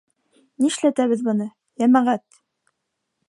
Нишләтәбеҙ 0.65 1.21
быны, 1.27 1.47
йәмәғәт? 1.83 2.43